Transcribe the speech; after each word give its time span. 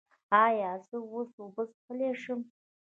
ایا 0.45 0.71
زه 0.87 0.97
اوس 1.13 1.31
اوبه 1.41 1.63
څښلی 1.71 2.11
شم؟ 2.21 2.41